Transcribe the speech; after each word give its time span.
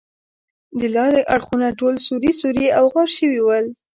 د 0.79 0.81
لارې 0.95 1.21
اړخونه 1.33 1.67
ټول 1.79 1.93
سوري 2.07 2.31
سوري 2.41 2.67
او 2.77 2.83
غار 2.93 3.09
شوي 3.19 3.41
ول. 3.43 3.65